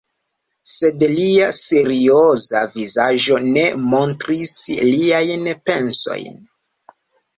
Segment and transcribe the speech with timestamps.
[0.75, 4.55] Sed lia serioza vizaĝo ne montris
[4.89, 6.45] liajn pensojn.